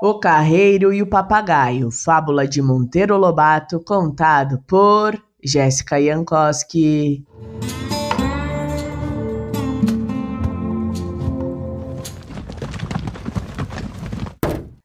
[0.00, 7.26] O Carreiro e o Papagaio, fábula de Monteiro Lobato, contado por Jéssica Jankowski.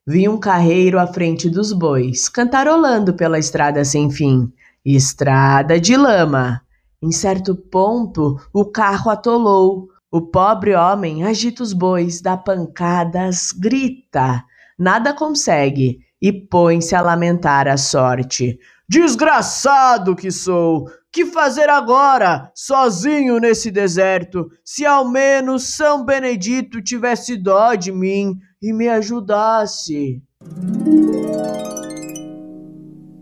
[0.08, 4.52] Vi um carreiro à frente dos bois, cantarolando pela estrada sem fim.
[4.84, 6.60] Estrada de lama.
[7.00, 9.90] Em certo ponto, o carro atolou.
[10.12, 14.44] O pobre homem agita os bois, dá pancadas, grita
[14.78, 18.58] nada consegue e põe-se a lamentar a sorte.
[18.88, 20.86] Desgraçado que sou!
[21.12, 24.50] Que fazer agora, sozinho nesse deserto?
[24.66, 30.24] Se ao menos São Benedito tivesse dó de mim e me ajudasse.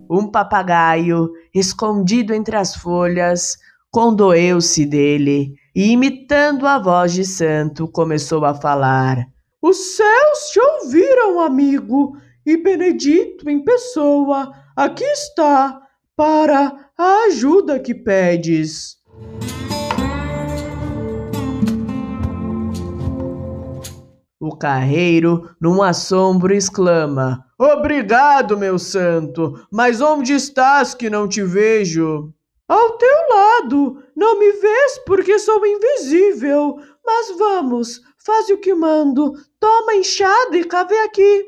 [0.10, 3.58] Um papagaio, escondido entre as folhas,
[3.92, 9.31] condoeu-se dele e, imitando a voz de santo, começou a falar.
[9.62, 15.80] Os céus te ouviram, amigo, e Benedito em pessoa aqui está
[16.16, 18.98] para a ajuda que pedes.
[24.40, 32.34] O carreiro, num assombro, exclama: Obrigado, meu santo, mas onde estás que não te vejo?
[32.72, 34.02] Ao teu lado.
[34.16, 36.80] Não me vês porque sou invisível.
[37.06, 39.34] Mas vamos, faz o que mando.
[39.60, 41.46] Toma enxada e cave aqui.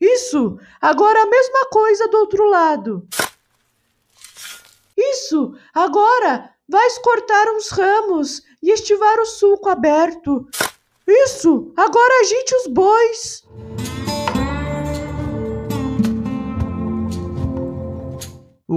[0.00, 0.58] Isso!
[0.80, 3.06] Agora a mesma coisa do outro lado.
[4.96, 5.54] Isso!
[5.74, 10.48] Agora vais cortar uns ramos e estivar o sulco aberto.
[11.06, 11.74] Isso!
[11.76, 13.44] Agora agite os bois.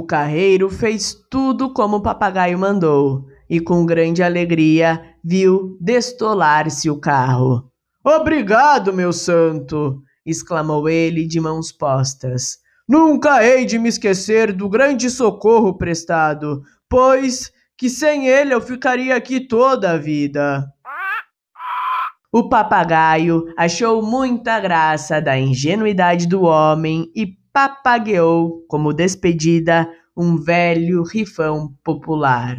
[0.05, 7.71] Carreiro fez tudo como o papagaio mandou e, com grande alegria, viu destolar-se o carro.
[8.03, 10.01] Obrigado, meu santo!
[10.25, 12.57] exclamou ele de mãos postas.
[12.87, 19.15] Nunca hei de me esquecer do grande socorro prestado, pois que sem ele eu ficaria
[19.15, 20.65] aqui toda a vida.
[22.31, 31.03] O papagaio achou muita graça da ingenuidade do homem e papagueou como despedida um velho
[31.03, 32.57] rifão popular.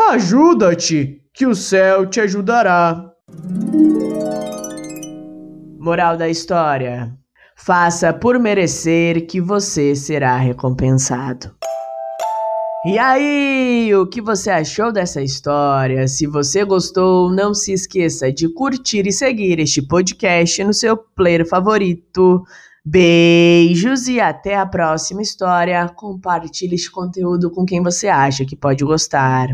[0.00, 3.12] Ajuda-te, que o céu te ajudará.
[5.78, 7.14] Moral da história:
[7.54, 11.54] faça por merecer que você será recompensado.
[12.86, 16.08] E aí, o que você achou dessa história?
[16.08, 21.46] Se você gostou, não se esqueça de curtir e seguir este podcast no seu player
[21.46, 22.42] favorito.
[22.86, 25.88] Beijos e até a próxima história.
[25.88, 29.48] Compartilhe este conteúdo com quem você acha que pode gostar.